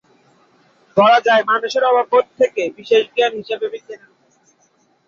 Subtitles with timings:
[0.97, 4.51] বলা যায়, মানুষের অভাববোধ থেকে বিশেষ জ্ঞান হিসেবে বিজ্ঞানের উৎপত্তি।